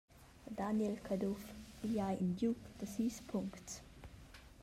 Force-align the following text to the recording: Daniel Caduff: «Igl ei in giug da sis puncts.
Daniel 0.57 0.97
Caduff: 1.07 1.43
«Igl 1.85 1.99
ei 2.07 2.17
in 2.23 2.31
giug 2.39 2.57
da 2.77 2.85
sis 2.93 3.17
puncts. 3.29 3.71